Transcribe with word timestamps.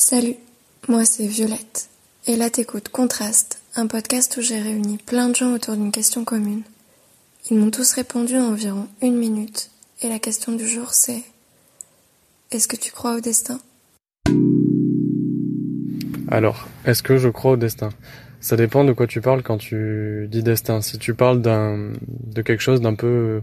Salut, 0.00 0.36
moi 0.88 1.04
c'est 1.04 1.26
Violette. 1.26 1.88
Et 2.28 2.36
là 2.36 2.50
t'écoutes 2.50 2.88
Contraste, 2.88 3.60
un 3.74 3.88
podcast 3.88 4.36
où 4.36 4.42
j'ai 4.42 4.60
réuni 4.60 4.96
plein 4.96 5.28
de 5.28 5.34
gens 5.34 5.52
autour 5.52 5.74
d'une 5.74 5.90
question 5.90 6.24
commune. 6.24 6.62
Ils 7.50 7.58
m'ont 7.58 7.72
tous 7.72 7.94
répondu 7.94 8.36
en 8.36 8.52
environ 8.52 8.86
une 9.02 9.16
minute. 9.16 9.72
Et 10.00 10.08
la 10.08 10.20
question 10.20 10.52
du 10.52 10.68
jour 10.68 10.94
c'est 10.94 11.24
Est-ce 12.52 12.68
que 12.68 12.76
tu 12.76 12.92
crois 12.92 13.16
au 13.16 13.20
destin? 13.20 13.58
Alors, 16.28 16.68
est-ce 16.84 17.02
que 17.02 17.16
je 17.16 17.28
crois 17.28 17.50
au 17.50 17.56
destin? 17.56 17.88
Ça 18.40 18.54
dépend 18.54 18.84
de 18.84 18.92
quoi 18.92 19.08
tu 19.08 19.20
parles 19.20 19.42
quand 19.42 19.58
tu 19.58 20.28
dis 20.30 20.44
destin. 20.44 20.80
Si 20.80 20.98
tu 20.98 21.12
parles 21.12 21.42
d'un 21.42 21.90
de 22.06 22.42
quelque 22.42 22.62
chose 22.62 22.80
d'un 22.80 22.94
peu 22.94 23.42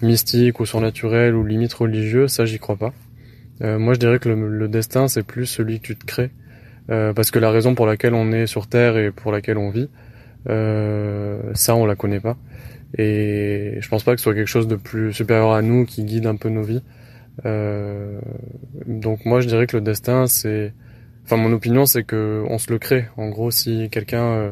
mystique 0.00 0.58
ou 0.58 0.64
surnaturel 0.64 1.34
ou 1.34 1.44
limite 1.44 1.74
religieux, 1.74 2.28
ça 2.28 2.46
j'y 2.46 2.58
crois 2.58 2.76
pas. 2.76 2.94
Euh, 3.62 3.78
moi 3.78 3.94
je 3.94 3.98
dirais 3.98 4.18
que 4.18 4.28
le, 4.28 4.68
destin 4.68 5.08
c'est 5.08 5.22
plus 5.22 5.46
celui 5.46 5.80
que 5.80 5.86
tu 5.86 5.96
te 5.96 6.04
crées. 6.04 6.30
Euh, 6.90 7.12
parce 7.12 7.30
que 7.30 7.38
la 7.38 7.50
raison 7.50 7.74
pour 7.74 7.86
laquelle 7.86 8.14
on 8.14 8.32
est 8.32 8.46
sur 8.46 8.66
Terre 8.66 8.96
et 8.96 9.12
pour 9.12 9.30
laquelle 9.30 9.56
on 9.56 9.70
vit, 9.70 9.88
euh, 10.48 11.40
ça 11.54 11.76
on 11.76 11.86
la 11.86 11.94
connaît 11.94 12.20
pas. 12.20 12.36
Et 12.98 13.78
je 13.80 13.88
pense 13.88 14.02
pas 14.02 14.12
que 14.12 14.18
ce 14.18 14.24
soit 14.24 14.34
quelque 14.34 14.48
chose 14.48 14.68
de 14.68 14.76
plus 14.76 15.12
supérieur 15.12 15.52
à 15.52 15.62
nous 15.62 15.86
qui 15.86 16.04
guide 16.04 16.26
un 16.26 16.36
peu 16.36 16.48
nos 16.48 16.62
vies. 16.62 16.82
Euh, 17.46 18.20
donc 18.86 19.24
moi 19.24 19.40
je 19.40 19.48
dirais 19.48 19.66
que 19.66 19.76
le 19.76 19.82
destin 19.82 20.26
c'est, 20.26 20.74
enfin 21.24 21.36
mon 21.36 21.50
opinion 21.52 21.86
c'est 21.86 22.02
que 22.04 22.44
on 22.48 22.58
se 22.58 22.70
le 22.70 22.78
crée. 22.78 23.06
En 23.16 23.28
gros 23.30 23.50
si 23.50 23.88
quelqu'un 23.90 24.24
euh, 24.24 24.50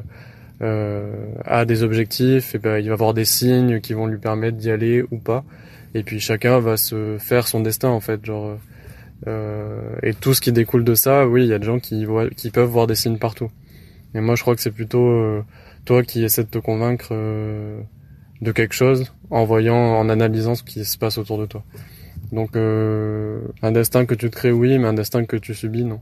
euh, 0.63 1.33
a 1.45 1.65
des 1.65 1.83
objectifs, 1.83 2.55
et 2.55 2.59
ben 2.59 2.79
il 2.79 2.89
va 2.89 2.95
avoir 2.95 3.15
des 3.15 3.25
signes 3.25 3.81
qui 3.81 3.93
vont 3.93 4.07
lui 4.07 4.19
permettre 4.19 4.57
d'y 4.57 4.71
aller 4.71 5.05
ou 5.11 5.19
pas. 5.19 5.45
Et 5.95 6.03
puis 6.03 6.21
chacun 6.21 6.61
va 6.61 6.77
se 6.77 7.17
faire 7.19 7.49
son 7.49 7.61
destin 7.61 7.89
en 7.89 8.01
fait, 8.01 8.25
genre. 8.25 8.59
Euh, 9.27 9.97
et 10.03 10.15
tout 10.15 10.35
ce 10.35 10.41
qui 10.41 10.53
découle 10.53 10.85
de 10.85 10.95
ça, 10.95 11.27
oui, 11.27 11.45
il 11.45 11.49
y 11.49 11.53
a 11.53 11.59
des 11.59 11.67
gens 11.67 11.79
qui 11.79 12.05
voient, 12.05 12.29
qui 12.31 12.51
peuvent 12.51 12.69
voir 12.69 12.87
des 12.87 12.95
signes 12.95 13.19
partout. 13.19 13.51
Et 14.15 14.21
moi, 14.21 14.35
je 14.35 14.43
crois 14.43 14.55
que 14.55 14.63
c'est 14.63 14.71
plutôt 14.71 15.07
euh, 15.07 15.43
toi 15.85 16.03
qui 16.03 16.25
essaie 16.25 16.45
de 16.45 16.49
te 16.49 16.59
convaincre 16.59 17.09
euh, 17.13 17.81
de 18.41 18.53
quelque 18.53 18.75
chose 18.75 19.13
en 19.31 19.45
voyant, 19.45 19.77
en 19.77 20.09
analysant 20.09 20.55
ce 20.55 20.63
qui 20.63 20.85
se 20.85 20.99
passe 20.99 21.19
autour 21.19 21.39
de 21.39 21.47
toi. 21.47 21.63
Donc, 22.33 22.57
un 22.57 23.73
destin 23.73 24.05
que 24.05 24.15
tu 24.15 24.31
te 24.31 24.37
crées, 24.37 24.53
oui, 24.53 24.79
mais 24.79 24.87
un 24.87 24.93
destin 24.93 25.25
que 25.25 25.37
tu 25.37 25.55
subis, 25.55 25.85
non. 25.85 26.01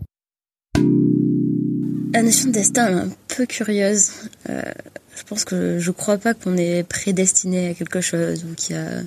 La 2.12 2.22
notion 2.22 2.48
de 2.48 2.52
destin 2.52 2.88
est 2.88 3.00
un 3.00 3.08
peu 3.28 3.46
curieuse. 3.46 4.10
je 4.46 5.22
pense 5.26 5.44
que 5.44 5.78
je 5.78 5.90
crois 5.90 6.18
pas 6.18 6.34
qu'on 6.34 6.56
est 6.56 6.86
prédestiné 6.86 7.68
à 7.68 7.74
quelque 7.74 8.00
chose 8.00 8.44
ou 8.44 8.54
qu'il 8.54 8.76
y 8.76 8.78
a, 8.78 9.00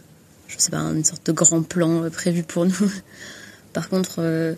je 0.48 0.56
sais 0.58 0.72
pas, 0.72 0.80
une 0.80 1.04
sorte 1.04 1.26
de 1.28 1.32
grand 1.32 1.62
plan 1.62 2.10
prévu 2.10 2.44
pour 2.44 2.66
nous. 2.66 2.92
Par 3.74 3.90
contre, 3.90 4.16
euh, 4.20 4.56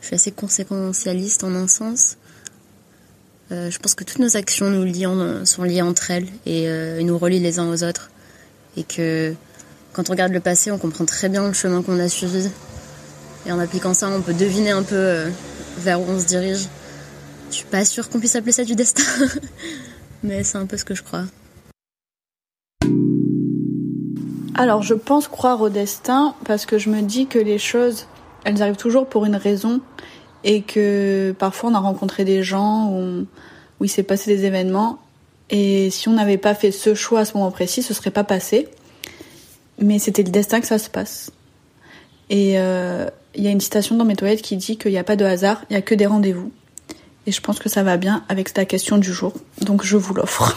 je 0.00 0.06
suis 0.06 0.14
assez 0.14 0.30
conséquentialiste 0.30 1.44
en 1.44 1.54
un 1.54 1.66
sens. 1.66 2.16
Euh, 3.50 3.70
je 3.70 3.78
pense 3.78 3.94
que 3.94 4.04
toutes 4.04 4.20
nos 4.20 4.36
actions 4.36 4.70
nous 4.70 5.44
sont 5.44 5.64
liées 5.64 5.82
entre 5.82 6.12
elles 6.12 6.28
euh, 6.46 6.98
et 6.98 7.04
nous 7.04 7.18
relient 7.18 7.40
les 7.40 7.58
uns 7.58 7.68
aux 7.68 7.82
autres. 7.82 8.10
Et 8.76 8.84
que 8.84 9.34
quand 9.92 10.08
on 10.08 10.12
regarde 10.12 10.32
le 10.32 10.40
passé, 10.40 10.70
on 10.70 10.78
comprend 10.78 11.04
très 11.04 11.28
bien 11.28 11.46
le 11.46 11.52
chemin 11.52 11.82
qu'on 11.82 11.98
a 11.98 12.08
suivi. 12.08 12.48
Et 13.46 13.52
en 13.52 13.58
appliquant 13.58 13.94
ça, 13.94 14.08
on 14.08 14.20
peut 14.20 14.34
deviner 14.34 14.70
un 14.70 14.84
peu 14.84 15.24
vers 15.78 16.00
où 16.00 16.04
on 16.08 16.20
se 16.20 16.26
dirige. 16.26 16.68
Je 17.50 17.56
suis 17.56 17.66
pas 17.66 17.84
sûre 17.84 18.08
qu'on 18.08 18.20
puisse 18.20 18.36
appeler 18.36 18.52
ça 18.52 18.62
du 18.62 18.76
destin, 18.76 19.02
mais 20.22 20.44
c'est 20.44 20.58
un 20.58 20.66
peu 20.66 20.76
ce 20.76 20.84
que 20.84 20.94
je 20.94 21.02
crois. 21.02 21.24
Alors, 24.54 24.82
je 24.82 24.94
pense 24.94 25.26
croire 25.26 25.60
au 25.62 25.70
destin 25.70 26.34
parce 26.44 26.66
que 26.66 26.78
je 26.78 26.90
me 26.90 27.00
dis 27.00 27.26
que 27.26 27.38
les 27.38 27.58
choses 27.58 28.06
elles 28.44 28.62
arrivent 28.62 28.76
toujours 28.76 29.06
pour 29.06 29.26
une 29.26 29.36
raison 29.36 29.80
et 30.44 30.62
que 30.62 31.34
parfois 31.38 31.70
on 31.70 31.74
a 31.74 31.78
rencontré 31.78 32.24
des 32.24 32.42
gens 32.42 32.90
où, 32.90 33.26
où 33.80 33.84
il 33.84 33.88
s'est 33.88 34.02
passé 34.02 34.34
des 34.34 34.44
événements 34.44 34.98
et 35.50 35.90
si 35.90 36.08
on 36.08 36.12
n'avait 36.12 36.38
pas 36.38 36.54
fait 36.54 36.70
ce 36.70 36.94
choix 36.94 37.20
à 37.20 37.24
ce 37.24 37.36
moment 37.36 37.50
précis, 37.50 37.82
ce 37.82 37.92
serait 37.92 38.12
pas 38.12 38.24
passé. 38.24 38.68
Mais 39.80 39.98
c'était 39.98 40.22
le 40.22 40.30
destin 40.30 40.60
que 40.60 40.66
ça 40.66 40.78
se 40.78 40.88
passe. 40.88 41.32
Et 42.28 42.58
euh, 42.58 43.06
il 43.34 43.42
y 43.42 43.48
a 43.48 43.50
une 43.50 43.60
citation 43.60 43.96
dans 43.96 44.04
mes 44.04 44.14
toilettes 44.14 44.42
qui 44.42 44.56
dit 44.56 44.78
qu'il 44.78 44.92
n'y 44.92 44.98
a 44.98 45.04
pas 45.04 45.16
de 45.16 45.24
hasard, 45.24 45.62
il 45.68 45.72
n'y 45.72 45.76
a 45.76 45.82
que 45.82 45.94
des 45.94 46.06
rendez-vous. 46.06 46.52
Et 47.26 47.32
je 47.32 47.40
pense 47.40 47.58
que 47.58 47.68
ça 47.68 47.82
va 47.82 47.96
bien 47.96 48.24
avec 48.28 48.52
ta 48.52 48.64
question 48.64 48.98
du 48.98 49.12
jour. 49.12 49.32
Donc 49.62 49.84
je 49.84 49.96
vous 49.96 50.14
l'offre. 50.14 50.56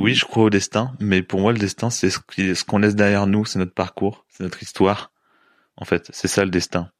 Oui, 0.00 0.14
je 0.14 0.24
crois 0.24 0.44
au 0.44 0.50
destin, 0.50 0.94
mais 0.98 1.22
pour 1.22 1.40
moi, 1.40 1.52
le 1.52 1.58
destin, 1.58 1.90
c'est 1.90 2.08
ce 2.08 2.64
qu'on 2.64 2.78
laisse 2.78 2.94
derrière 2.94 3.26
nous, 3.26 3.44
c'est 3.44 3.58
notre 3.58 3.74
parcours, 3.74 4.24
c'est 4.30 4.42
notre 4.42 4.62
histoire. 4.62 5.12
En 5.76 5.84
fait, 5.84 6.08
c'est 6.10 6.26
ça 6.26 6.42
le 6.42 6.50
destin. 6.50 6.90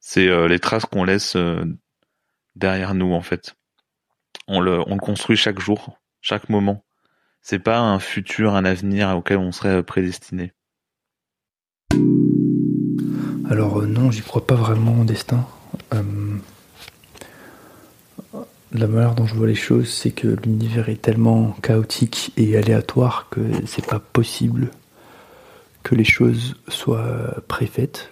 C'est 0.00 0.28
euh, 0.28 0.48
les 0.48 0.58
traces 0.58 0.86
qu'on 0.86 1.04
laisse 1.04 1.36
euh, 1.36 1.62
derrière 2.56 2.94
nous, 2.94 3.12
en 3.12 3.20
fait. 3.20 3.54
On 4.48 4.60
le, 4.60 4.80
on 4.88 4.94
le 4.94 5.00
construit 5.00 5.36
chaque 5.36 5.60
jour, 5.60 5.98
chaque 6.22 6.48
moment. 6.48 6.86
C'est 7.42 7.58
pas 7.58 7.80
un 7.80 7.98
futur, 7.98 8.54
un 8.54 8.64
avenir 8.64 9.14
auquel 9.14 9.36
on 9.36 9.52
serait 9.52 9.82
prédestiné. 9.82 10.54
Alors 13.50 13.80
euh, 13.80 13.86
non, 13.86 14.10
j'y 14.10 14.22
crois 14.22 14.46
pas 14.46 14.54
vraiment 14.54 15.00
au 15.00 15.04
destin 15.04 15.46
la 18.72 18.86
manière 18.86 19.14
dont 19.14 19.26
je 19.26 19.34
vois 19.34 19.46
les 19.46 19.54
choses, 19.54 19.92
c'est 19.92 20.10
que 20.10 20.28
l'univers 20.28 20.88
est 20.88 21.02
tellement 21.02 21.54
chaotique 21.62 22.32
et 22.36 22.56
aléatoire 22.56 23.28
que 23.30 23.40
c'est 23.66 23.86
pas 23.86 23.98
possible 23.98 24.70
que 25.82 25.94
les 25.94 26.04
choses 26.04 26.56
soient 26.68 27.34
préfaites. 27.48 28.10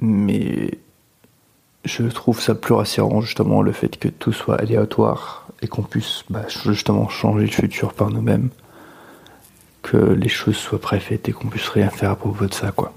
Mais 0.00 0.78
je 1.84 2.04
trouve 2.04 2.40
ça 2.40 2.54
plus 2.54 2.74
rassurant 2.74 3.20
justement 3.20 3.62
le 3.62 3.72
fait 3.72 3.96
que 3.98 4.08
tout 4.08 4.32
soit 4.32 4.60
aléatoire 4.60 5.48
et 5.62 5.68
qu'on 5.68 5.82
puisse 5.82 6.24
bah, 6.30 6.46
justement 6.48 7.08
changer 7.08 7.46
le 7.46 7.50
futur 7.50 7.94
par 7.94 8.10
nous-mêmes, 8.10 8.50
que 9.82 9.96
les 9.96 10.28
choses 10.28 10.56
soient 10.56 10.80
préfaites 10.80 11.28
et 11.28 11.32
qu'on 11.32 11.48
puisse 11.48 11.68
rien 11.68 11.88
faire 11.90 12.10
à 12.10 12.16
propos 12.16 12.46
de 12.46 12.54
ça 12.54 12.72
quoi. 12.72 12.92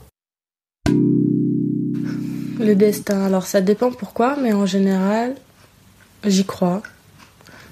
Destin, 2.75 3.25
alors 3.25 3.45
ça 3.45 3.61
dépend 3.61 3.91
pourquoi, 3.91 4.35
mais 4.35 4.53
en 4.53 4.65
général, 4.65 5.35
j'y 6.25 6.45
crois. 6.45 6.81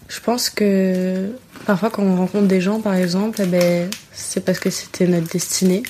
Je 0.08 0.20
pense 0.20 0.50
que 0.50 1.32
parfois 1.66 1.90
quand 1.90 2.04
on 2.04 2.16
rencontre 2.16 2.48
des 2.48 2.62
gens, 2.62 2.80
par 2.80 2.96
exemple, 2.96 3.40
eh 3.44 3.46
ben, 3.46 3.90
c'est 4.14 4.44
parce 4.44 4.60
que 4.60 4.70
c'était 4.70 5.08
notre 5.08 5.28
destinée. 5.28 5.84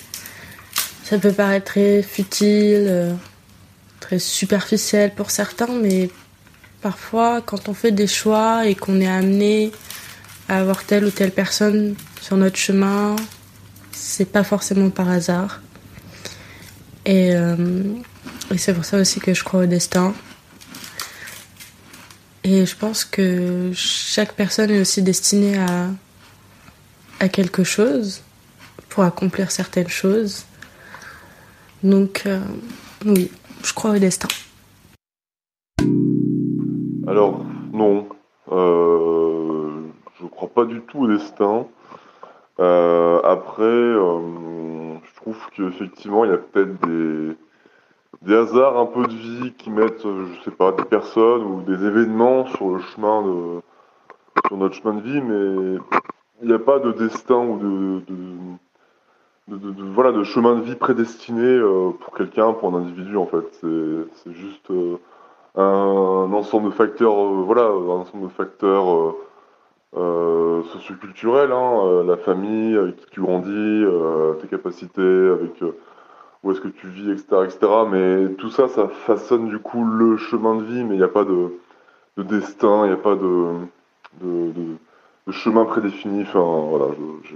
Ça 1.03 1.17
peut 1.19 1.31
paraître 1.31 1.65
très 1.65 2.01
futile, 2.01 2.85
euh, 2.87 3.13
très 3.99 4.19
superficiel 4.19 5.13
pour 5.13 5.31
certains, 5.31 5.73
mais 5.81 6.09
parfois 6.81 7.41
quand 7.41 7.69
on 7.69 7.73
fait 7.73 7.91
des 7.91 8.07
choix 8.07 8.67
et 8.67 8.75
qu'on 8.75 8.99
est 8.99 9.07
amené 9.07 9.71
à 10.49 10.59
avoir 10.59 10.83
telle 10.83 11.05
ou 11.05 11.11
telle 11.11 11.31
personne 11.31 11.95
sur 12.21 12.37
notre 12.37 12.57
chemin, 12.57 13.15
c'est 13.91 14.25
pas 14.31 14.43
forcément 14.43 14.89
par 14.89 15.09
hasard. 15.09 15.61
Et 17.05 17.33
euh, 17.33 17.55
et 18.51 18.57
c'est 18.57 18.73
pour 18.73 18.85
ça 18.85 18.99
aussi 18.99 19.19
que 19.19 19.33
je 19.33 19.43
crois 19.43 19.61
au 19.61 19.65
destin. 19.65 20.13
Et 22.43 22.65
je 22.65 22.75
pense 22.77 23.03
que 23.03 23.71
chaque 23.73 24.33
personne 24.33 24.71
est 24.71 24.79
aussi 24.79 25.01
destinée 25.01 25.57
à, 25.57 25.89
à 27.19 27.27
quelque 27.27 27.63
chose 27.63 28.23
pour 28.89 29.03
accomplir 29.03 29.51
certaines 29.51 29.89
choses. 29.89 30.45
Donc, 31.83 32.23
euh, 32.25 32.39
oui, 33.05 33.29
je 33.63 33.73
crois 33.73 33.91
au 33.91 33.99
destin. 33.99 34.29
Alors, 37.05 37.45
non. 37.73 38.07
Euh, 38.51 39.81
je 40.21 40.25
crois 40.27 40.49
pas 40.49 40.65
du 40.65 40.81
tout 40.81 40.99
au 40.99 41.07
destin. 41.07 41.67
Euh, 42.59 43.21
après, 43.23 43.63
euh, 43.63 44.95
je 45.03 45.15
trouve 45.15 45.37
qu'effectivement, 45.55 46.25
il 46.25 46.31
y 46.31 46.33
a 46.33 46.37
peut-être 46.37 46.87
des 46.87 47.35
des 48.21 48.35
hasards 48.35 48.77
un 48.77 48.85
peu 48.85 49.05
de 49.05 49.13
vie 49.13 49.53
qui 49.53 49.69
mettent, 49.69 50.05
euh, 50.05 50.25
je 50.35 50.43
sais 50.43 50.55
pas, 50.55 50.71
des 50.71 50.83
personnes 50.83 51.43
ou 51.43 51.61
des 51.61 51.85
événements 51.85 52.45
sur 52.47 52.71
le 52.71 52.79
chemin 52.79 53.21
de, 53.21 53.61
notre 54.55 54.75
chemin 54.75 54.95
de 54.95 55.01
vie, 55.01 55.21
mais 55.21 55.79
il 56.41 56.47
n'y 56.47 56.53
a 56.53 56.59
pas 56.59 56.79
de 56.79 56.91
destin 56.91 57.37
ou 57.37 57.57
de, 57.57 58.01
de, 59.55 59.83
voilà, 59.93 60.11
de 60.11 60.23
chemin 60.23 60.55
de 60.55 60.61
vie 60.61 60.75
prédestiné 60.75 61.43
euh, 61.43 61.91
pour 61.91 62.15
quelqu'un, 62.15 62.53
pour 62.53 62.73
un 62.73 62.79
individu 62.79 63.17
en 63.17 63.27
fait. 63.27 63.61
C'est 63.61 64.33
juste 64.33 64.71
euh, 64.71 64.97
un, 65.55 66.33
ensemble 66.33 66.69
de 66.69 66.75
facteurs, 66.75 67.15
voilà, 67.15 67.63
un 67.63 68.01
ensemble 68.01 68.23
de 68.23 68.33
facteurs 68.33 69.15
socioculturels, 70.73 71.51
hein, 71.51 72.03
la 72.05 72.17
famille 72.17 72.77
avec 72.77 72.97
qui 72.97 73.05
tu 73.11 73.21
grandis, 73.21 73.85
tes 74.41 74.47
capacités, 74.47 75.01
avec 75.01 75.63
où 76.47 76.51
est-ce 76.51 76.61
que 76.61 76.69
tu 76.69 76.87
vis, 76.87 77.11
etc., 77.11 77.25
etc. 77.43 77.59
Mais 77.91 78.33
tout 78.35 78.49
ça, 78.49 78.69
ça 78.69 78.87
façonne 78.87 79.49
du 79.49 79.59
coup 79.59 79.83
le 79.83 80.15
chemin 80.15 80.55
de 80.55 80.63
vie, 80.63 80.83
mais 80.83 80.95
il 80.95 80.97
n'y 80.97 81.03
a 81.03 81.09
pas 81.09 81.25
de, 81.25 81.51
destin, 82.17 82.85
il 82.85 82.89
n'y 82.89 82.93
a 82.93 82.97
pas 82.97 83.15
de, 83.15 84.71
chemin 85.31 85.65
prédéfini. 85.65 86.21
Enfin, 86.21 86.39
voilà, 86.69 86.85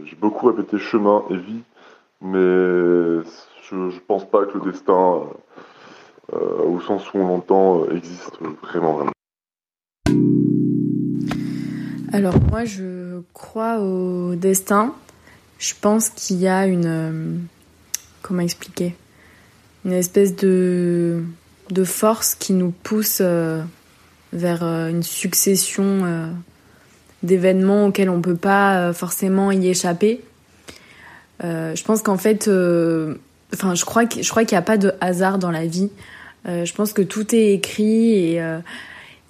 j'ai 0.06 0.16
beaucoup 0.16 0.48
répété 0.48 0.78
chemin 0.78 1.24
et 1.30 1.36
vie, 1.36 1.64
mais 2.22 2.40
je, 2.40 3.76
ne 3.76 4.00
pense 4.08 4.30
pas 4.30 4.46
que 4.46 4.58
le 4.58 4.72
destin, 4.72 5.24
au 6.32 6.80
sens 6.80 7.14
où 7.14 7.18
on 7.18 7.28
l'entend, 7.28 7.90
existe 7.90 8.40
vraiment, 8.64 8.94
vraiment. 8.94 9.12
Alors 12.14 12.36
moi, 12.50 12.64
je 12.64 13.22
crois 13.34 13.80
au 13.80 14.36
destin. 14.36 14.94
Je 15.60 15.74
pense 15.80 16.10
qu'il 16.10 16.38
y 16.38 16.48
a 16.48 16.66
une... 16.66 17.46
comment 18.22 18.42
expliquer? 18.42 18.96
Une 19.86 19.94
espèce 19.94 20.36
de, 20.36 21.24
de 21.70 21.84
force 21.84 22.36
qui 22.36 22.54
nous 22.54 22.72
pousse 22.72 23.22
vers 24.34 24.64
une 24.64 25.04
succession 25.04 26.32
d'événements 27.24 27.88
auxquels 27.88 28.10
on 28.10 28.22
peut 28.22 28.36
pas 28.36 28.94
forcément 28.94 29.52
y 29.52 29.68
échapper. 29.68 30.22
Euh, 31.44 31.76
je 31.76 31.84
pense 31.84 32.02
qu'en 32.02 32.18
fait, 32.18 32.48
euh, 32.48 33.16
enfin, 33.54 33.76
je 33.76 33.86
crois 33.86 34.06
qu'il 34.06 34.22
n'y 34.52 34.58
a 34.58 34.62
pas 34.62 34.78
de 34.78 34.94
hasard 35.02 35.40
dans 35.40 35.52
la 35.52 35.66
vie. 35.66 35.90
Euh, 36.48 36.66
je 36.66 36.74
pense 36.74 36.94
que 36.94 37.02
tout 37.02 37.36
est 37.36 37.54
écrit 37.54 38.36
et 38.36 38.42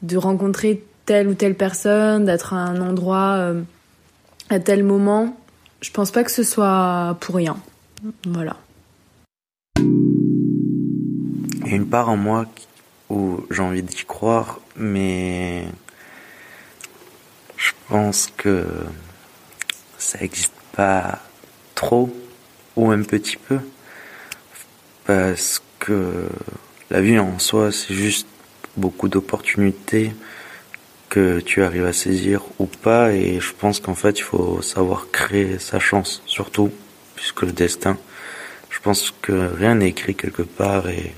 de 0.02 0.18
rencontrer 0.18 0.84
telle 1.06 1.28
ou 1.28 1.34
telle 1.34 1.56
personne, 1.56 2.26
d'être 2.26 2.54
à 2.54 2.58
un 2.58 2.82
endroit 2.82 3.54
à 4.50 4.60
tel 4.60 4.84
moment, 4.84 5.38
je 5.82 5.92
pense 5.92 6.12
pas 6.12 6.24
que 6.24 6.32
ce 6.32 6.44
soit 6.44 7.18
pour 7.22 7.36
rien. 7.36 7.58
Voilà. 8.26 8.58
Une 11.72 11.88
part 11.88 12.10
en 12.10 12.18
moi 12.18 12.48
où 13.10 13.46
j'ai 13.50 13.62
envie 13.62 13.82
d'y 13.82 14.04
croire, 14.04 14.60
mais 14.76 15.64
je 17.56 17.72
pense 17.88 18.28
que 18.36 18.68
ça 19.98 20.20
n'existe 20.20 20.54
pas 20.74 21.20
trop 21.74 22.14
ou 22.76 22.92
un 22.92 23.02
petit 23.04 23.38
peu 23.38 23.60
parce 25.06 25.64
que 25.80 26.28
la 26.90 27.00
vie 27.00 27.18
en 27.18 27.40
soi 27.40 27.72
c'est 27.72 27.94
juste 27.94 28.28
beaucoup 28.76 29.08
d'opportunités 29.08 30.14
que 31.08 31.40
tu 31.40 31.64
arrives 31.64 31.86
à 31.86 31.94
saisir 31.94 32.44
ou 32.60 32.66
pas 32.66 33.14
et 33.14 33.40
je 33.40 33.54
pense 33.54 33.80
qu'en 33.80 33.96
fait 33.96 34.20
il 34.20 34.24
faut 34.24 34.62
savoir 34.62 35.10
créer 35.12 35.58
sa 35.58 35.80
chance 35.80 36.22
surtout 36.26 36.70
puisque 37.16 37.44
le 37.44 37.54
destin 37.54 37.98
je 38.70 38.80
pense 38.80 39.14
que 39.22 39.32
rien 39.56 39.76
n'est 39.76 39.90
écrit 39.90 40.16
quelque 40.16 40.44
part 40.44 40.90
et 40.90 41.14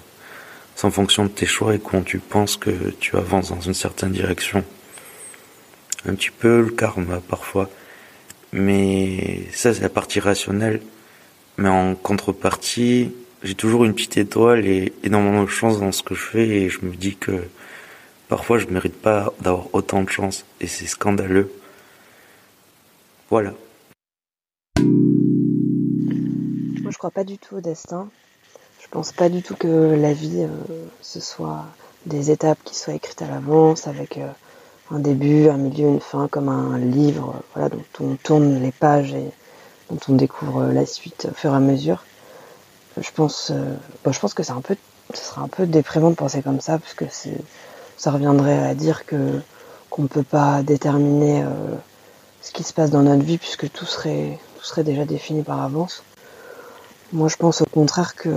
c'est 0.76 0.86
en 0.86 0.92
fonction 0.92 1.26
de 1.26 1.30
tes 1.30 1.46
choix 1.46 1.76
et 1.76 1.80
quand 1.80 2.04
tu 2.04 2.20
penses 2.20 2.58
que 2.58 2.72
tu 3.00 3.16
avances 3.18 3.50
dans 3.50 3.62
une 3.62 3.74
certaine 3.74 4.12
direction 4.12 4.64
un 6.06 6.16
petit 6.16 6.32
peu 6.32 6.62
le 6.62 6.72
karma 6.72 7.22
parfois 7.22 7.70
mais 8.54 9.48
ça, 9.52 9.74
c'est 9.74 9.82
la 9.82 9.90
partie 9.90 10.20
rationnelle. 10.20 10.80
Mais 11.58 11.70
en 11.70 11.96
contrepartie, 11.96 13.12
j'ai 13.42 13.56
toujours 13.56 13.84
une 13.84 13.96
petite 13.96 14.18
étoile 14.18 14.68
et 14.68 14.94
énormément 15.04 15.44
de 15.44 15.50
chance 15.50 15.80
dans 15.80 15.92
ce 15.92 16.04
que 16.04 16.14
je 16.14 16.22
fais 16.22 16.48
et 16.48 16.70
je 16.70 16.86
me 16.86 16.96
dis 16.96 17.16
que 17.16 17.44
parfois 18.28 18.60
je 18.60 18.68
mérite 18.68 18.96
pas 18.96 19.34
d'avoir 19.42 19.74
autant 19.74 20.04
de 20.04 20.10
chance 20.10 20.46
et 20.62 20.68
c'est 20.68 20.86
scandaleux. 20.86 21.52
Voilà. 23.30 23.54
Moi, 24.78 24.86
je 26.92 26.98
crois 26.98 27.12
pas 27.12 27.24
du 27.24 27.40
tout 27.40 27.56
au 27.56 27.62
destin. 27.62 28.10
Je 28.94 29.00
pense 29.00 29.12
pas 29.12 29.28
du 29.28 29.42
tout 29.42 29.56
que 29.56 29.96
la 30.00 30.14
vie, 30.14 30.44
euh, 30.44 30.86
ce 31.02 31.20
soit 31.20 31.66
des 32.06 32.30
étapes 32.30 32.60
qui 32.64 32.76
soient 32.76 32.94
écrites 32.94 33.24
à 33.24 33.28
l'avance 33.28 33.88
avec 33.88 34.20
euh, 34.20 34.28
un 34.92 35.00
début, 35.00 35.50
un 35.50 35.58
milieu, 35.58 35.88
une 35.88 36.00
fin, 36.00 36.28
comme 36.28 36.48
un 36.48 36.78
livre, 36.78 37.42
voilà, 37.56 37.70
dont 37.70 37.84
on 38.00 38.16
tourne 38.18 38.62
les 38.62 38.72
pages 38.72 39.16
et 39.16 39.32
dont 39.90 39.98
on 40.10 40.14
découvre 40.14 40.66
la 40.66 40.86
suite 40.86 41.28
au 41.32 41.34
fur 41.34 41.54
et 41.54 41.56
à 41.56 41.60
mesure. 41.60 42.04
Je 42.98 43.10
pense, 43.10 43.50
euh, 43.50 43.74
je 44.06 44.20
pense 44.20 44.36
que 44.36 44.44
c'est 44.44 44.52
un 44.52 44.62
peu, 44.62 44.76
ce 45.12 45.24
serait 45.24 45.42
un 45.42 45.48
peu 45.48 45.66
déprimant 45.66 46.12
de 46.12 46.16
penser 46.16 46.44
comme 46.44 46.62
ça, 46.62 46.78
parce 46.78 46.94
que 46.94 47.06
ça 47.98 48.12
reviendrait 48.12 48.60
à 48.60 48.76
dire 48.76 49.08
que 49.08 49.42
qu'on 49.90 50.04
ne 50.04 50.08
peut 50.08 50.22
pas 50.22 50.62
déterminer 50.62 51.42
euh, 51.42 51.48
ce 52.44 52.52
qui 52.52 52.62
se 52.62 52.74
passe 52.74 52.92
dans 52.92 53.02
notre 53.02 53.24
vie, 53.24 53.40
puisque 53.40 53.72
tout 53.72 53.86
serait, 53.86 54.38
tout 54.60 54.64
serait 54.64 54.84
déjà 54.84 55.04
défini 55.06 55.42
par 55.42 55.64
avance. 55.64 56.04
Moi, 57.14 57.30
je 57.30 57.38
pense 57.38 57.62
au 57.62 57.66
contraire 57.66 58.16
que 58.16 58.30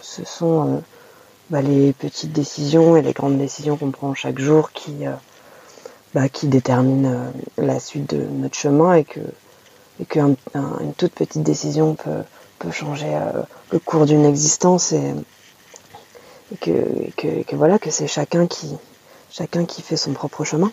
ce 0.00 0.24
sont 0.24 0.68
euh, 0.68 0.78
bah, 1.50 1.60
les 1.60 1.92
petites 1.92 2.32
décisions 2.32 2.96
et 2.96 3.02
les 3.02 3.12
grandes 3.12 3.36
décisions 3.36 3.76
qu'on 3.76 3.90
prend 3.90 4.14
chaque 4.14 4.38
jour 4.38 4.72
qui 4.72 5.04
bah, 6.14 6.28
qui 6.28 6.48
détermine 6.48 7.06
euh, 7.06 7.30
la 7.58 7.78
suite 7.78 8.14
de 8.14 8.24
notre 8.24 8.56
chemin 8.56 8.94
et 8.94 9.04
que 9.04 9.20
et 10.00 10.04
qu'une 10.06 10.36
toute 10.96 11.12
petite 11.12 11.42
décision 11.42 11.94
peut, 11.94 12.70
changer 12.70 13.14
euh, 13.14 13.42
le 13.70 13.78
cours 13.78 14.06
d'une 14.06 14.24
existence 14.24 14.92
et, 14.92 15.14
que, 16.60 17.54
voilà 17.54 17.78
que 17.78 17.90
c'est 17.90 18.06
chacun 18.06 18.46
qui 18.46 19.82
fait 19.82 19.96
son 19.96 20.12
propre 20.12 20.44
chemin. 20.44 20.72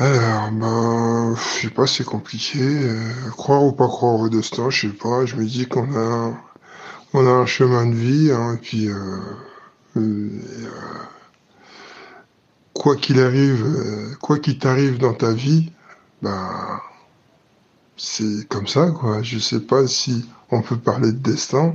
Alors, 0.00 0.50
ben, 0.52 1.34
je 1.36 1.60
sais 1.60 1.68
pas, 1.70 1.86
c'est 1.86 2.04
compliqué. 2.04 2.58
Euh, 2.58 3.30
croire 3.36 3.62
ou 3.62 3.72
pas 3.72 3.86
croire 3.86 4.14
au 4.14 4.30
destin, 4.30 4.70
je 4.70 4.88
sais 4.88 4.94
pas. 4.94 5.26
Je 5.26 5.36
me 5.36 5.44
dis 5.44 5.66
qu'on 5.66 5.94
a, 5.94 6.32
on 7.12 7.26
a 7.26 7.30
un 7.30 7.44
chemin 7.44 7.84
de 7.84 7.94
vie, 7.94 8.32
hein, 8.32 8.54
et 8.54 8.56
puis, 8.56 8.88
euh, 8.88 10.40
quoi 12.72 12.96
qu'il 12.96 13.20
arrive, 13.20 13.62
euh, 13.62 14.14
quoi 14.22 14.38
qu'il 14.38 14.58
t'arrive 14.58 14.96
dans 14.96 15.12
ta 15.12 15.32
vie, 15.32 15.70
bah, 16.22 16.80
c'est 17.98 18.48
comme 18.48 18.66
ça, 18.66 18.90
quoi. 18.92 19.22
Je 19.22 19.38
sais 19.38 19.60
pas 19.60 19.86
si 19.86 20.24
on 20.50 20.62
peut 20.62 20.78
parler 20.78 21.12
de 21.12 21.18
destin. 21.18 21.74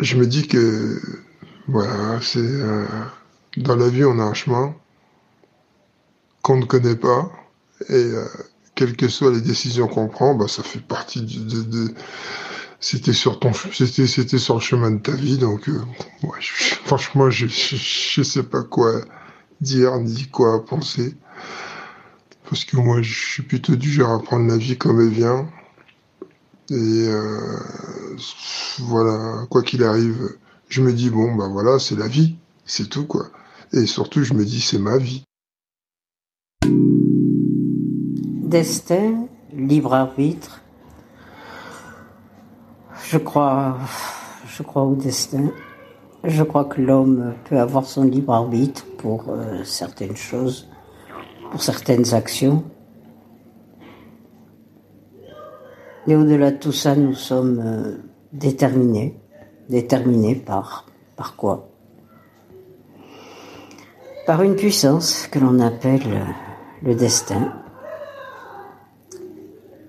Je 0.00 0.16
me 0.16 0.26
dis 0.28 0.46
que, 0.46 1.00
voilà, 1.66 2.20
c'est, 2.22 2.38
euh, 2.38 2.86
dans 3.56 3.74
la 3.74 3.88
vie, 3.88 4.04
on 4.04 4.20
a 4.20 4.22
un 4.22 4.34
chemin 4.34 4.76
qu'on 6.48 6.56
ne 6.56 6.64
connaît 6.64 6.96
pas, 6.96 7.30
et 7.90 7.92
euh, 7.92 8.24
quelles 8.74 8.96
que 8.96 9.06
soient 9.06 9.30
les 9.30 9.42
décisions 9.42 9.86
qu'on 9.86 10.08
prend, 10.08 10.34
bah, 10.34 10.48
ça 10.48 10.62
fait 10.62 10.80
partie 10.80 11.20
de 11.20 11.92
c'était 12.80 13.12
sur 13.12 13.38
ton 13.38 13.52
c'était 13.52 14.06
c'était 14.06 14.38
sur 14.38 14.54
le 14.54 14.60
chemin 14.60 14.90
de 14.92 14.98
ta 14.98 15.12
vie. 15.12 15.36
Donc 15.36 15.68
euh, 15.68 15.78
franchement 16.86 17.28
je, 17.28 17.48
je, 17.48 18.22
sais 18.22 18.44
pas 18.44 18.62
quoi 18.62 19.02
dire 19.60 19.98
ni 19.98 20.26
quoi 20.28 20.64
penser. 20.64 21.16
Parce 22.48 22.64
que 22.64 22.78
moi 22.78 23.02
je 23.02 23.12
suis 23.12 23.42
plutôt 23.42 23.76
du 23.76 23.92
genre 23.92 24.12
à 24.12 24.22
prendre 24.22 24.48
la 24.48 24.56
vie 24.56 24.78
comme 24.78 25.02
elle 25.02 25.10
vient. 25.10 25.50
Et 26.70 27.08
euh, 27.08 27.58
voilà 28.78 29.44
quoi 29.50 29.62
qu'il 29.62 29.84
arrive 29.84 30.30
je 30.70 30.80
me 30.80 30.94
dis 30.94 31.10
bon 31.10 31.34
bah 31.34 31.48
voilà 31.48 31.78
c'est 31.78 31.96
la 31.96 32.08
vie. 32.08 32.36
C'est 32.64 32.88
tout 32.88 33.04
quoi. 33.04 33.28
Et 33.74 33.84
surtout 33.84 34.24
je 34.24 34.32
me 34.32 34.46
dis 34.46 34.62
c'est 34.62 34.78
ma 34.78 34.96
vie 34.96 35.27
destin 38.48 39.26
libre 39.52 39.94
arbitre 39.94 40.62
je 43.08 43.18
crois, 43.18 43.78
au 44.74 44.94
destin. 44.94 45.50
Je 46.24 46.42
crois 46.42 46.64
que 46.64 46.80
l'homme 46.80 47.34
peut 47.44 47.58
avoir 47.58 47.84
son 47.84 48.04
libre 48.04 48.32
arbitre 48.32 48.84
pour 48.98 49.26
euh, 49.28 49.64
certaines 49.64 50.16
choses, 50.16 50.68
pour 51.50 51.62
certaines 51.62 52.12
actions. 52.12 52.64
Et 56.06 56.16
au-delà 56.16 56.50
de 56.50 56.56
tout 56.56 56.72
ça, 56.72 56.96
nous 56.96 57.14
sommes 57.14 57.62
euh, 57.64 57.96
déterminés. 58.32 59.18
Déterminés 59.68 60.34
par, 60.34 60.86
par 61.16 61.36
quoi? 61.36 61.68
Par 64.26 64.42
une 64.42 64.56
puissance 64.56 65.26
que 65.28 65.38
l'on 65.38 65.60
appelle 65.60 66.02
euh, 66.06 66.24
le 66.82 66.94
destin. 66.94 67.52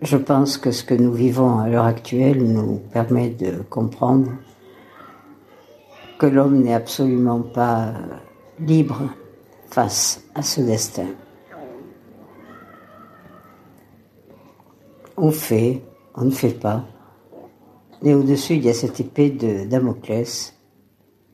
Je 0.01 0.15
pense 0.15 0.57
que 0.57 0.71
ce 0.71 0.85
que 0.85 0.93
nous 0.93 1.11
vivons 1.11 1.59
à 1.59 1.67
l'heure 1.67 1.85
actuelle 1.85 2.41
nous 2.41 2.77
permet 2.77 3.29
de 3.29 3.61
comprendre 3.69 4.31
que 6.17 6.25
l'homme 6.25 6.61
n'est 6.61 6.73
absolument 6.73 7.41
pas 7.41 7.93
libre 8.59 9.01
face 9.69 10.23
à 10.35 10.41
ce 10.41 10.61
destin. 10.61 11.07
On 15.17 15.31
fait, 15.31 15.81
on 16.15 16.25
ne 16.25 16.31
fait 16.31 16.57
pas. 16.57 16.85
Et 18.01 18.13
au-dessus, 18.13 18.53
il 18.53 18.63
y 18.63 18.69
a 18.69 18.73
cette 18.73 19.01
épée 19.01 19.29
de 19.29 19.65
Damoclès 19.65 20.57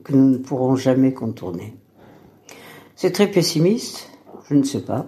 que 0.02 0.12
nous 0.12 0.30
ne 0.30 0.38
pourrons 0.38 0.74
jamais 0.74 1.12
contourner. 1.12 1.76
C'est 2.96 3.12
très 3.12 3.30
pessimiste, 3.30 4.10
je 4.48 4.54
ne 4.54 4.64
sais 4.64 4.82
pas. 4.82 5.06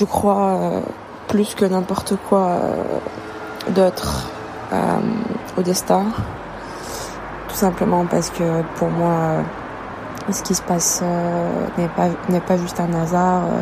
Je 0.00 0.06
crois 0.06 0.54
euh, 0.54 0.80
plus 1.28 1.54
que 1.54 1.66
n'importe 1.66 2.14
quoi 2.28 2.46
euh, 2.48 2.84
d'autre 3.68 4.30
au 5.58 5.62
destin. 5.62 6.04
Tout 7.48 7.56
simplement 7.56 8.06
parce 8.06 8.30
que 8.30 8.62
pour 8.76 8.88
moi, 8.88 9.42
ce 10.30 10.42
qui 10.42 10.54
se 10.54 10.62
passe 10.62 11.00
euh, 11.02 11.66
n'est 11.76 11.88
pas 11.88 12.08
pas 12.46 12.56
juste 12.56 12.80
un 12.80 12.92
hasard. 12.94 13.42
Euh, 13.44 13.60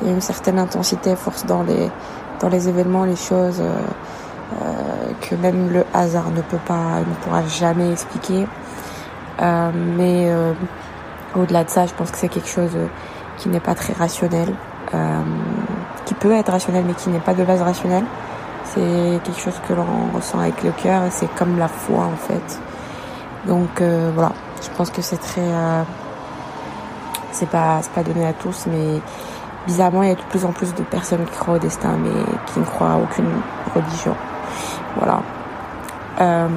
il 0.00 0.08
y 0.08 0.10
a 0.10 0.14
une 0.14 0.20
certaine 0.20 0.58
intensité, 0.58 1.14
force 1.14 1.46
dans 1.46 1.62
les 1.62 1.90
dans 2.40 2.48
les 2.48 2.68
événements, 2.68 3.04
les 3.04 3.16
choses 3.16 3.62
que 5.22 5.34
même 5.36 5.72
le 5.72 5.84
hasard 5.94 6.30
ne 6.30 6.42
peut 6.42 6.60
pas 6.66 7.00
ne 7.00 7.14
pourra 7.22 7.42
jamais 7.46 7.92
expliquer. 7.92 8.46
mais 9.40 10.30
au-delà 11.34 11.64
de 11.64 11.70
ça, 11.70 11.86
je 11.86 11.94
pense 11.94 12.10
que 12.10 12.18
c'est 12.18 12.28
quelque 12.28 12.48
chose 12.48 12.76
qui 13.38 13.48
n'est 13.48 13.64
pas 13.68 13.74
très 13.74 13.94
rationnel, 13.94 14.52
qui 16.06 16.14
peut 16.14 16.32
être 16.32 16.50
rationnel 16.50 16.84
mais 16.86 16.94
qui 16.94 17.10
n'est 17.10 17.20
pas 17.20 17.34
de 17.34 17.44
base 17.44 17.60
rationnel. 17.60 18.04
C'est 18.64 19.20
quelque 19.24 19.40
chose 19.40 19.60
que 19.68 19.74
l'on 19.74 20.16
ressent 20.16 20.40
avec 20.40 20.62
le 20.62 20.72
cœur 20.72 21.02
c'est 21.10 21.32
comme 21.34 21.58
la 21.58 21.68
foi 21.68 22.04
en 22.04 22.16
fait. 22.16 22.60
Donc 23.46 23.80
euh, 23.80 24.10
voilà, 24.14 24.32
je 24.62 24.68
pense 24.76 24.90
que 24.90 25.02
c'est 25.02 25.18
très, 25.18 25.42
euh, 25.42 25.82
c'est 27.30 27.48
pas, 27.48 27.80
pas 27.94 28.02
donné 28.02 28.26
à 28.26 28.32
tous, 28.32 28.66
mais 28.66 29.00
bizarrement 29.66 30.02
il 30.02 30.08
y 30.08 30.12
a 30.12 30.16
de 30.16 30.22
plus 30.30 30.44
en 30.44 30.52
plus 30.52 30.74
de 30.74 30.82
personnes 30.82 31.24
qui 31.26 31.36
croient 31.38 31.54
au 31.54 31.58
destin, 31.58 31.96
mais 32.02 32.24
qui 32.46 32.58
ne 32.58 32.64
croient 32.64 32.92
à 32.92 32.96
aucune 32.96 33.30
religion. 33.74 34.16
Voilà. 34.96 35.20
Euh, 36.20 36.48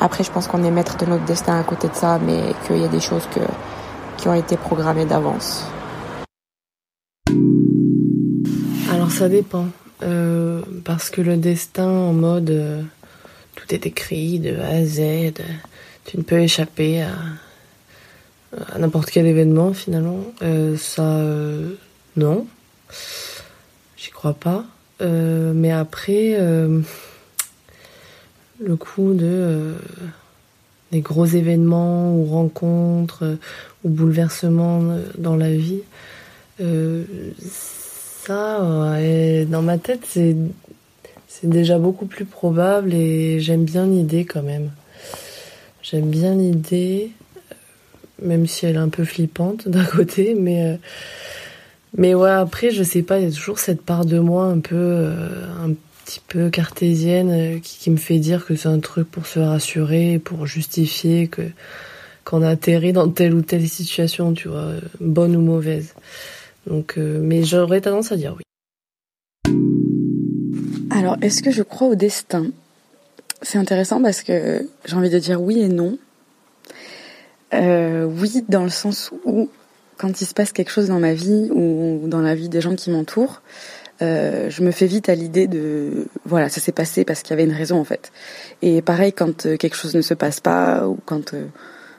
après, 0.00 0.22
je 0.22 0.30
pense 0.30 0.46
qu'on 0.46 0.62
est 0.62 0.70
maître 0.70 0.96
de 0.96 1.06
notre 1.06 1.24
destin 1.24 1.58
à 1.58 1.64
côté 1.64 1.88
de 1.88 1.94
ça, 1.94 2.18
mais 2.24 2.54
qu'il 2.66 2.78
y 2.78 2.84
a 2.84 2.88
des 2.88 3.00
choses 3.00 3.26
que, 3.34 3.40
qui 4.16 4.28
ont 4.28 4.34
été 4.34 4.56
programmées 4.56 5.04
d'avance. 5.04 5.68
Ça 9.18 9.28
dépend. 9.28 9.66
parce 10.84 11.10
que 11.10 11.20
le 11.20 11.36
destin 11.36 11.88
en 11.88 12.12
mode 12.12 12.86
tout 13.58 13.74
est 13.74 13.86
écrit 13.86 14.38
de 14.38 14.56
A 14.56 14.68
à 14.68 14.84
Z, 14.84 15.32
tu 16.04 16.16
ne 16.16 16.22
peux 16.22 16.40
échapper 16.40 17.02
à, 17.02 18.78
n'importe 18.78 19.10
quel 19.10 19.26
événement 19.26 19.74
finalement. 19.74 20.20
Euh, 20.42 20.76
ça, 20.76 21.02
euh, 21.02 21.74
non, 22.16 22.46
j'y 23.96 24.10
crois 24.10 24.34
pas. 24.34 24.64
Euh, 25.00 25.52
mais 25.54 25.72
après, 25.72 26.38
le 28.60 28.76
coup 28.76 29.14
de 29.14 29.74
des 30.90 31.00
gros 31.00 31.26
événements 31.26 32.14
ou 32.14 32.24
rencontres 32.24 33.36
ou 33.84 33.90
bouleversements 33.90 34.82
dans 35.18 35.36
la 35.36 35.50
vie, 35.50 35.82
ça, 38.28 38.58
dans 39.46 39.62
ma 39.62 39.78
tête, 39.78 40.04
c'est 40.06 40.36
déjà 41.42 41.78
beaucoup 41.78 42.04
plus 42.04 42.26
probable 42.26 42.92
et 42.92 43.40
j'aime 43.40 43.64
bien 43.64 43.86
l'idée 43.86 44.26
quand 44.26 44.42
même. 44.42 44.70
J'aime 45.82 46.10
bien 46.10 46.34
l'idée, 46.34 47.10
même 48.22 48.46
si 48.46 48.66
elle 48.66 48.74
est 48.74 48.80
un 48.80 48.90
peu 48.90 49.04
flippante 49.04 49.66
d'un 49.68 49.84
côté, 49.84 50.34
mais 50.34 50.62
euh, 50.62 50.76
mais 51.96 52.14
ouais 52.14 52.30
après 52.30 52.70
je 52.70 52.82
sais 52.82 53.02
pas, 53.02 53.18
il 53.18 53.24
y 53.24 53.32
a 53.32 53.34
toujours 53.34 53.58
cette 53.58 53.80
part 53.80 54.04
de 54.04 54.18
moi 54.18 54.44
un 54.44 54.60
peu 54.60 54.74
euh, 54.76 55.46
un 55.64 55.72
petit 56.04 56.20
peu 56.28 56.50
cartésienne 56.50 57.30
euh, 57.30 57.58
qui, 57.60 57.78
qui, 57.78 57.90
me 57.90 57.96
fait 57.96 58.18
dire 58.18 58.44
que 58.44 58.56
c'est 58.56 58.68
un 58.68 58.80
truc 58.80 59.10
pour 59.10 59.26
se 59.26 59.38
rassurer, 59.38 60.20
pour 60.22 60.46
justifier 60.46 61.28
que 61.28 61.42
qu'on 62.24 62.42
a 62.42 62.56
dans 62.56 63.08
telle 63.08 63.32
ou 63.32 63.40
telle 63.40 63.66
situation, 63.66 64.34
tu 64.34 64.48
vois, 64.48 64.72
bonne 65.00 65.34
ou 65.34 65.40
mauvaise. 65.40 65.94
Donc 66.68 66.96
mais 66.96 67.42
j'aurais 67.42 67.80
tendance 67.80 68.12
à 68.12 68.16
dire 68.16 68.34
oui. 68.36 68.42
Alors, 70.90 71.16
est-ce 71.22 71.42
que 71.42 71.50
je 71.50 71.62
crois 71.62 71.88
au 71.88 71.94
destin? 71.94 72.46
C'est 73.42 73.58
intéressant 73.58 74.02
parce 74.02 74.22
que 74.22 74.66
j'ai 74.84 74.96
envie 74.96 75.10
de 75.10 75.18
dire 75.18 75.40
oui 75.40 75.60
et 75.60 75.68
non. 75.68 75.96
Euh, 77.54 78.04
oui, 78.04 78.44
dans 78.48 78.64
le 78.64 78.68
sens 78.68 79.12
où 79.24 79.48
quand 79.96 80.20
il 80.20 80.26
se 80.26 80.34
passe 80.34 80.52
quelque 80.52 80.70
chose 80.70 80.88
dans 80.88 80.98
ma 80.98 81.14
vie 81.14 81.50
ou 81.52 82.08
dans 82.08 82.20
la 82.20 82.34
vie 82.34 82.48
des 82.48 82.60
gens 82.60 82.74
qui 82.74 82.90
m'entourent, 82.90 83.42
euh, 84.02 84.50
je 84.50 84.62
me 84.62 84.70
fais 84.70 84.86
vite 84.86 85.08
à 85.08 85.14
l'idée 85.14 85.46
de 85.46 86.06
voilà, 86.24 86.48
ça 86.48 86.60
s'est 86.60 86.72
passé 86.72 87.04
parce 87.04 87.22
qu'il 87.22 87.30
y 87.30 87.34
avait 87.34 87.44
une 87.44 87.56
raison 87.56 87.78
en 87.78 87.84
fait. 87.84 88.12
Et 88.62 88.82
pareil 88.82 89.12
quand 89.12 89.46
euh, 89.46 89.56
quelque 89.56 89.76
chose 89.76 89.94
ne 89.94 90.02
se 90.02 90.14
passe 90.14 90.40
pas 90.40 90.86
ou 90.88 90.98
quand 91.04 91.32
euh, 91.32 91.46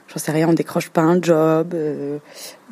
j'en 0.10 0.20
sais 0.20 0.32
rien, 0.32 0.50
on 0.50 0.54
décroche 0.54 0.90
pas 0.90 1.02
un 1.02 1.22
job, 1.22 1.74
euh, 1.74 2.18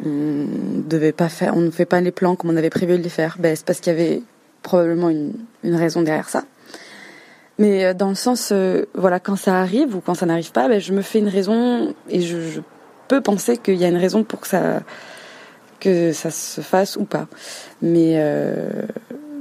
on 0.03 0.45
devait 0.87 1.11
pas 1.11 1.29
faire, 1.29 1.55
on 1.55 1.61
ne 1.61 1.71
fait 1.71 1.85
pas 1.85 2.01
les 2.01 2.11
plans 2.11 2.35
comme 2.35 2.49
on 2.49 2.57
avait 2.57 2.69
prévu 2.69 2.97
de 2.97 3.03
les 3.03 3.09
faire, 3.09 3.37
ben 3.39 3.55
c'est 3.55 3.65
parce 3.65 3.79
qu'il 3.79 3.93
y 3.93 3.95
avait 3.95 4.21
probablement 4.63 5.09
une, 5.09 5.33
une 5.63 5.75
raison 5.75 6.01
derrière 6.01 6.29
ça. 6.29 6.43
Mais 7.59 7.85
euh, 7.85 7.93
dans 7.93 8.09
le 8.09 8.15
sens, 8.15 8.49
euh, 8.51 8.85
voilà, 8.93 9.19
quand 9.19 9.35
ça 9.35 9.59
arrive 9.59 9.95
ou 9.95 10.01
quand 10.01 10.13
ça 10.13 10.25
n'arrive 10.25 10.51
pas, 10.51 10.67
ben, 10.67 10.79
je 10.79 10.93
me 10.93 11.01
fais 11.01 11.19
une 11.19 11.27
raison 11.27 11.93
et 12.09 12.21
je, 12.21 12.39
je 12.39 12.61
peux 13.07 13.21
penser 13.21 13.57
qu'il 13.57 13.75
y 13.75 13.85
a 13.85 13.87
une 13.87 13.97
raison 13.97 14.23
pour 14.23 14.41
que 14.41 14.47
ça 14.47 14.81
que 15.79 16.11
ça 16.11 16.31
se 16.31 16.61
fasse 16.61 16.95
ou 16.95 17.05
pas. 17.05 17.27
Mais 17.81 18.13
euh, 18.15 18.69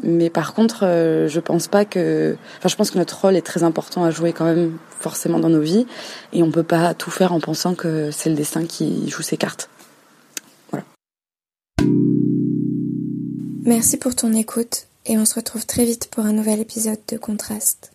mais 0.06 0.30
par 0.30 0.54
contre, 0.54 0.84
euh, 0.84 1.28
je 1.28 1.40
pense 1.40 1.66
pas 1.66 1.84
que. 1.84 2.36
Enfin, 2.58 2.68
je 2.68 2.76
pense 2.76 2.90
que 2.90 2.98
notre 2.98 3.20
rôle 3.20 3.36
est 3.36 3.42
très 3.42 3.64
important 3.64 4.04
à 4.04 4.10
jouer 4.10 4.32
quand 4.32 4.44
même 4.44 4.78
forcément 5.00 5.40
dans 5.40 5.48
nos 5.48 5.60
vies 5.60 5.86
et 6.32 6.42
on 6.42 6.50
peut 6.50 6.62
pas 6.62 6.94
tout 6.94 7.10
faire 7.10 7.32
en 7.32 7.40
pensant 7.40 7.74
que 7.74 8.10
c'est 8.12 8.30
le 8.30 8.36
destin 8.36 8.66
qui 8.66 9.10
joue 9.10 9.22
ses 9.22 9.36
cartes. 9.36 9.68
Voilà. 10.70 10.84
Merci 13.64 13.96
pour 13.96 14.14
ton 14.14 14.32
écoute 14.32 14.86
et 15.06 15.18
on 15.18 15.24
se 15.24 15.34
retrouve 15.34 15.66
très 15.66 15.84
vite 15.84 16.08
pour 16.10 16.24
un 16.24 16.32
nouvel 16.32 16.60
épisode 16.60 17.00
de 17.08 17.16
Contraste. 17.16 17.90